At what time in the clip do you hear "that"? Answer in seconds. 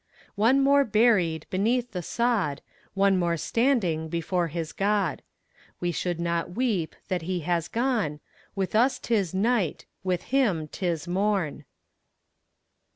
7.07-7.21